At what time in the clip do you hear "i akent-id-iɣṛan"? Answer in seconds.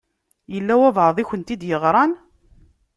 1.19-2.11